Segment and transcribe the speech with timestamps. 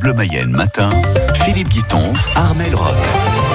[0.00, 0.90] Bleu Mayenne matin,
[1.44, 3.47] Philippe Guiton, Armel Rock.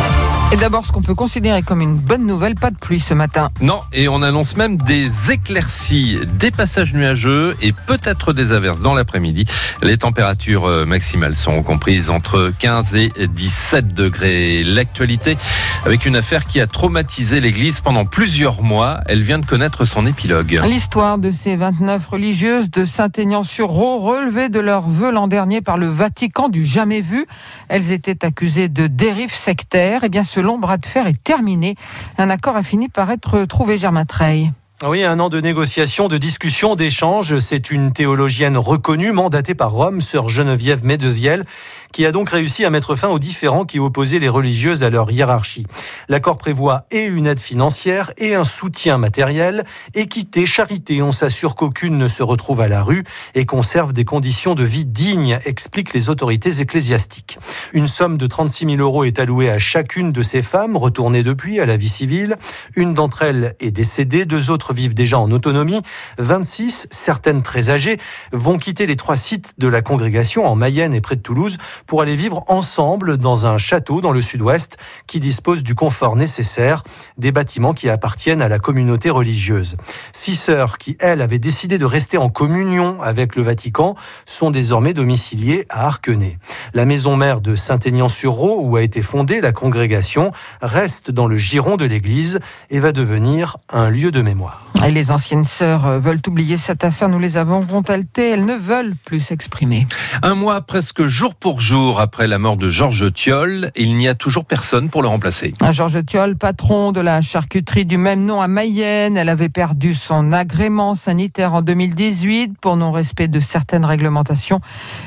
[0.54, 3.50] Et d'abord, ce qu'on peut considérer comme une bonne nouvelle, pas de pluie ce matin.
[3.60, 8.94] Non, et on annonce même des éclaircies, des passages nuageux et peut-être des averses dans
[8.94, 9.46] l'après-midi.
[9.82, 14.64] Les températures euh, maximales sont comprises entre 15 et 17 degrés.
[14.64, 15.38] L'actualité
[15.86, 19.00] avec une affaire qui a traumatisé l'Église pendant plusieurs mois.
[19.08, 20.62] Elle vient de connaître son épilogue.
[20.64, 25.88] L'histoire de ces 29 religieuses de Saint-Aignan-sur-Roe relevées de leur vœu l'an dernier par le
[25.88, 27.26] Vatican du jamais vu.
[27.70, 30.04] Elles étaient accusées de dérive sectaire.
[30.04, 31.76] Et eh bien, ce long bras de fer est terminé.
[32.18, 34.52] Un accord a fini par être trouvé, Germain Treille.
[34.86, 37.40] Oui, un an de négociations, de discussions, d'échanges.
[37.40, 41.46] C'est une théologienne reconnue, mandatée par Rome, sœur Geneviève Medevielle,
[41.94, 45.10] qui a donc réussi à mettre fin aux différends qui opposaient les religieuses à leur
[45.12, 45.66] hiérarchie.
[46.10, 51.02] L'accord prévoit et une aide financière et un soutien matériel, équité, charité.
[51.02, 53.04] On s'assure qu'aucune ne se retrouve à la rue
[53.36, 57.38] et conserve des conditions de vie dignes, expliquent les autorités ecclésiastiques.
[57.72, 61.60] Une somme de 36 000 euros est allouée à chacune de ces femmes, retournées depuis
[61.60, 62.38] à la vie civile.
[62.76, 65.82] Une d'entre elles est décédée, deux autres vivent déjà en autonomie.
[66.18, 68.00] 26, certaines très âgées,
[68.32, 72.02] vont quitter les trois sites de la congrégation en Mayenne et près de Toulouse pour
[72.02, 76.84] aller vivre ensemble dans un château dans le sud-ouest qui dispose du confort nécessaire,
[77.18, 79.78] des bâtiments qui appartiennent à la communauté religieuse.
[80.14, 83.96] Six sœurs qui, elles, avaient décidé de rester en communion avec le Vatican
[84.26, 86.38] sont désormais domiciliées à Arquenay.
[86.74, 91.78] La maison mère de Saint-Aignan-sur-Roe, où a été fondée la congrégation, reste dans le giron
[91.78, 92.40] de l'église
[92.70, 94.68] et va devenir un lieu de mémoire.
[94.86, 98.96] Et les anciennes sœurs veulent oublier cette affaire, nous les avons contactées, elles ne veulent
[99.06, 99.88] plus s'exprimer.
[100.22, 104.14] Un mois presque jour pour jour après la mort de Georges Thiol, il n'y a
[104.14, 105.56] toujours personne pour le remplacer.
[105.72, 110.32] Georges Thiol, patron de la charcuterie du même nom à Mayenne, elle avait perdu son
[110.32, 114.62] agrément sanitaire en 2018 pour non-respect de certaines réglementations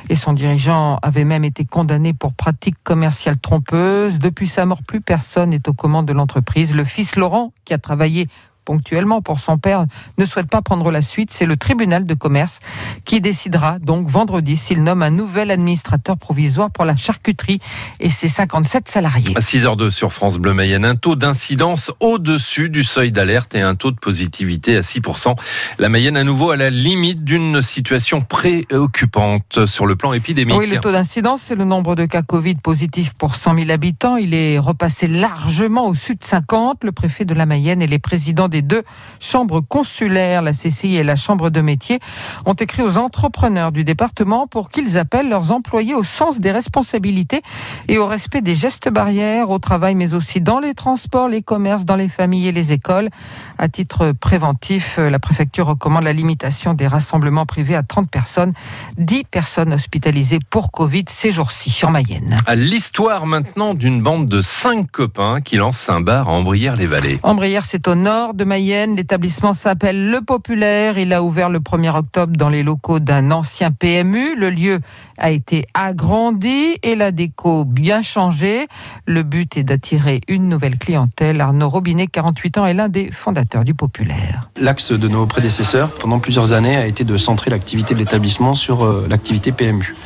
[0.08, 4.18] et son dirigeant avait même été condamné pour pratique commerciale trompeuse.
[4.18, 6.74] Depuis sa mort, plus personne n'est aux commandes de l'entreprise.
[6.74, 8.26] Le fils Laurent, qui a travaillé
[8.66, 9.86] ponctuellement pour son père,
[10.18, 11.30] ne souhaite pas prendre la suite.
[11.32, 12.58] C'est le tribunal de commerce
[13.06, 17.60] qui décidera donc vendredi s'il nomme un nouvel administrateur provisoire pour la charcuterie
[18.00, 19.34] et ses 57 salariés.
[19.36, 23.76] À 6h02 sur France Bleu Mayenne, un taux d'incidence au-dessus du seuil d'alerte et un
[23.76, 25.36] taux de positivité à 6%.
[25.78, 30.56] La Mayenne à nouveau à la limite d'une situation préoccupante sur le plan épidémique.
[30.58, 34.16] Oui, le taux d'incidence, c'est le nombre de cas Covid positifs pour 100 000 habitants.
[34.16, 36.82] Il est repassé largement au-dessus de 50.
[36.82, 38.84] Le préfet de la Mayenne et les présidents des les deux
[39.20, 42.00] chambres consulaires, la CCI et la Chambre de métier,
[42.46, 47.42] ont écrit aux entrepreneurs du département pour qu'ils appellent leurs employés au sens des responsabilités
[47.88, 51.84] et au respect des gestes barrières au travail, mais aussi dans les transports, les commerces,
[51.84, 53.10] dans les familles et les écoles.
[53.58, 58.54] À titre préventif, la préfecture recommande la limitation des rassemblements privés à 30 personnes,
[58.96, 62.38] 10 personnes hospitalisées pour Covid ces jours-ci sur Mayenne.
[62.46, 67.20] À l'histoire maintenant d'une bande de 5 copains qui lancent un bar à Ambrières-les-Vallées.
[67.22, 70.98] Ambrières, c'est au nord de L'établissement s'appelle Le Populaire.
[70.98, 74.36] Il a ouvert le 1er octobre dans les locaux d'un ancien PMU.
[74.36, 74.78] Le lieu
[75.18, 78.68] a été agrandi et la déco bien changée.
[79.04, 81.40] Le but est d'attirer une nouvelle clientèle.
[81.40, 84.48] Arnaud Robinet, 48 ans, est l'un des fondateurs du Populaire.
[84.60, 88.84] L'axe de nos prédécesseurs pendant plusieurs années a été de centrer l'activité de l'établissement sur
[88.84, 89.96] euh, l'activité PMU.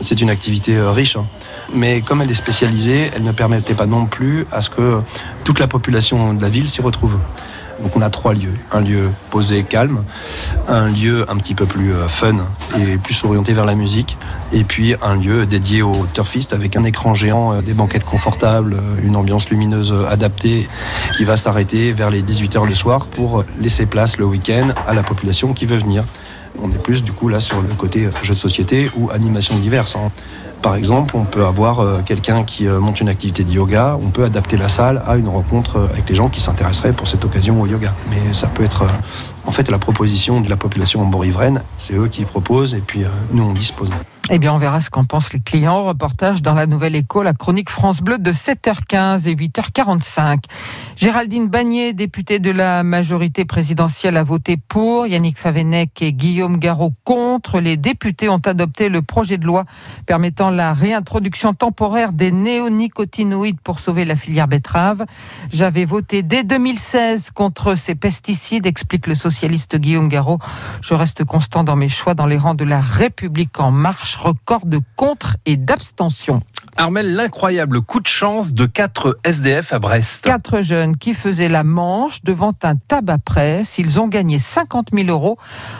[0.00, 1.16] C'est une activité euh, riche.
[1.16, 1.26] Hein.
[1.74, 5.00] mais comme elle est spécialisée, elle ne permettait pas non plus à ce que
[5.44, 7.18] toute la population de la ville s'y retrouve.
[7.82, 8.54] Donc on a trois lieux.
[8.70, 10.04] Un lieu posé, calme,
[10.68, 12.36] un lieu un petit peu plus euh, fun
[12.78, 14.16] et plus orienté vers la musique,
[14.52, 18.74] et puis un lieu dédié aux turfistes avec un écran géant, euh, des banquettes confortables,
[18.74, 20.68] euh, une ambiance lumineuse adaptée
[21.16, 25.02] qui va s'arrêter vers les 18h le soir pour laisser place le week-end à la
[25.02, 26.04] population qui veut venir.
[26.62, 29.96] On est plus du coup là sur le côté jeu de société ou animation diverse.
[29.96, 30.10] Hein.
[30.62, 34.10] Par exemple, on peut avoir euh, quelqu'un qui euh, monte une activité de yoga, on
[34.10, 37.24] peut adapter la salle à une rencontre euh, avec les gens qui s'intéresseraient pour cette
[37.24, 37.92] occasion au yoga.
[38.10, 38.84] Mais ça peut être
[39.46, 43.42] en fait la proposition de la population emborivraine, c'est eux qui proposent et puis nous
[43.42, 43.90] on dispose.
[44.30, 45.84] Eh bien, on verra ce qu'en pensent les clients.
[45.84, 50.44] Reportage dans la Nouvelle Écho, la chronique France Bleu de 7h15 et 8h45.
[50.96, 55.08] Géraldine Bagné, députée de la majorité présidentielle, a voté pour.
[55.08, 57.58] Yannick Favenec et Guillaume Garot contre.
[57.58, 59.64] Les députés ont adopté le projet de loi
[60.06, 65.04] permettant la réintroduction temporaire des néonicotinoïdes pour sauver la filière betterave.
[65.52, 70.38] J'avais voté dès 2016 contre ces pesticides, explique le socialiste Guillaume Garot.
[70.82, 74.66] Je reste constant dans mes choix dans les rangs de la République en marche record
[74.66, 76.42] de contre et d'abstention.
[76.76, 80.24] Armel, l'incroyable coup de chance de quatre SDF à Brest.
[80.24, 83.78] Quatre jeunes qui faisaient la manche devant un tabac presse.
[83.78, 85.38] Ils ont gagné 50 000 euros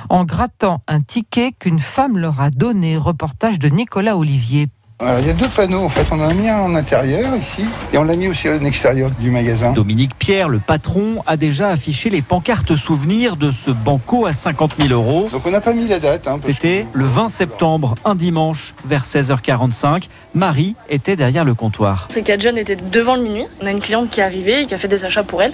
[0.08, 2.96] en grattant un ticket qu'une femme leur a donné.
[2.96, 4.68] Reportage de Nicolas Olivier.
[5.02, 6.06] Alors, il y a deux panneaux en fait.
[6.12, 9.10] On en a mis un en intérieur ici et on l'a mis aussi à l'extérieur
[9.18, 9.72] du magasin.
[9.72, 14.74] Dominique Pierre, le patron, a déjà affiché les pancartes souvenirs de ce banco à 50
[14.80, 15.28] 000 euros.
[15.32, 16.28] Donc on n'a pas mis la date.
[16.28, 20.08] hein, C'était que- le 20 septembre, un dimanche, vers 16h45.
[20.34, 22.06] Marie était derrière le comptoir.
[22.08, 23.44] Ces quatre jeunes étaient devant le minuit.
[23.60, 25.52] On a une cliente qui est arrivée et qui a fait des achats pour elle.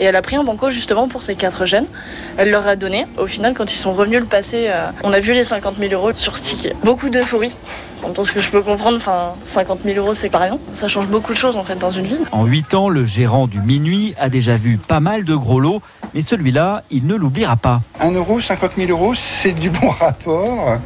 [0.00, 1.86] Et elle a pris un banco justement pour ces quatre jeunes.
[2.36, 3.06] Elle leur a donné.
[3.16, 5.92] Au final, quand ils sont revenus le passer, euh, on a vu les 50 000
[5.94, 6.74] euros sur ce ticket.
[6.82, 7.54] Beaucoup d'euphorie.
[8.04, 10.58] En tout ce que je peux comprendre, enfin, 50 000 euros, c'est pas rien.
[10.72, 12.18] Ça change beaucoup de choses en fait dans une vie.
[12.32, 15.82] En 8 ans, le gérant du minuit a déjà vu pas mal de gros lots,
[16.14, 17.80] mais celui-là, il ne l'oubliera pas.
[18.00, 20.78] 1 euro, 50 000 euros, c'est du bon rapport.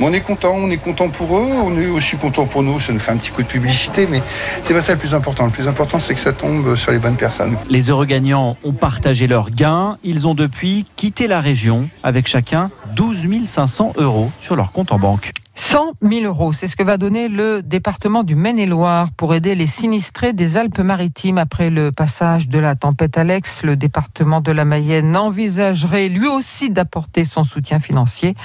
[0.00, 2.92] On est content, on est content pour eux, on est aussi content pour nous, ça
[2.92, 4.22] nous fait un petit coup de publicité, mais
[4.62, 5.44] c'est pas ça le plus important.
[5.44, 7.56] Le plus important, c'est que ça tombe sur les bonnes personnes.
[7.68, 9.98] Les heureux gagnants ont partagé leurs gains.
[10.04, 15.00] Ils ont depuis quitté la région avec chacun 12 500 euros sur leur compte en
[15.00, 15.32] banque.
[15.60, 19.66] 100 000 euros, c'est ce que va donner le département du Maine-et-Loire pour aider les
[19.66, 23.64] sinistrés des Alpes-Maritimes après le passage de la tempête Alex.
[23.64, 28.36] Le département de la Mayenne envisagerait lui aussi d'apporter son soutien financier.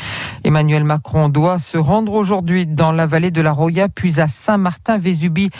[0.43, 5.51] Emmanuel Macron doit se rendre aujourd'hui dans la vallée de la Roya, puis à Saint-Martin-Vésubie,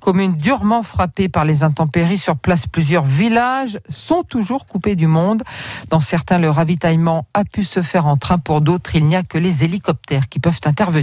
[0.00, 2.18] commune durement frappée par les intempéries.
[2.18, 5.42] Sur place, plusieurs villages sont toujours coupés du monde.
[5.90, 8.38] Dans certains, le ravitaillement a pu se faire en train.
[8.38, 11.01] Pour d'autres, il n'y a que les hélicoptères qui peuvent intervenir.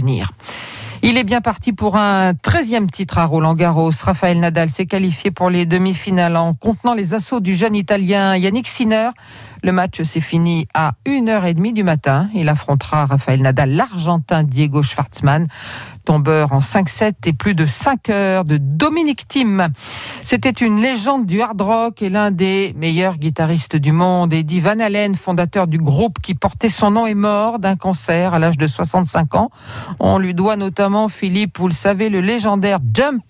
[1.02, 3.90] Il est bien parti pour un 13e titre à Roland Garros.
[4.02, 8.68] Rafael Nadal s'est qualifié pour les demi-finales en contenant les assauts du jeune Italien Yannick
[8.68, 9.10] Sinner.
[9.62, 12.28] Le match s'est fini à 1h30 du matin.
[12.34, 15.48] Il affrontera Rafael Nadal, l'Argentin Diego Schwartzmann,
[16.04, 19.68] tombeur en 5-7 et plus de 5 heures de Dominique Thiem.
[20.24, 24.32] C'était une légende du hard rock et l'un des meilleurs guitaristes du monde.
[24.32, 28.38] Eddie Van Halen, fondateur du groupe qui portait son nom, est mort d'un cancer à
[28.38, 29.50] l'âge de 65 ans.
[29.98, 33.22] On lui doit notamment, Philippe, vous le savez, le légendaire Jump.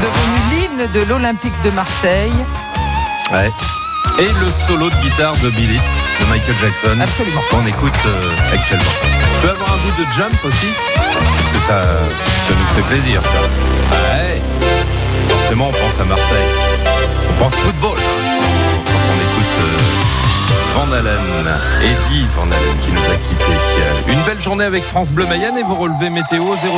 [0.00, 2.32] Devenu l'hymne de l'Olympique de Marseille.
[4.18, 5.78] Et le solo de guitare de Billy
[6.20, 7.40] de Michael Jackson Absolument.
[7.50, 8.90] qu'on écoute euh, actuellement.
[9.02, 10.68] On peut avoir un bout de jump aussi
[11.12, 13.40] Parce que ça, ça nous fait plaisir ça.
[14.16, 14.40] Ouais.
[15.28, 16.48] Forcément on pense à Marseille.
[17.30, 19.78] On pense football hein, quand on écoute euh,
[20.74, 23.58] Van Halen, Eddie Van Halen qui nous a quittés.
[24.12, 26.76] Une belle journée avec France Bleu Mayenne et vos relevés météo 0